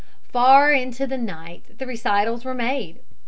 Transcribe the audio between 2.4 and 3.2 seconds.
were made.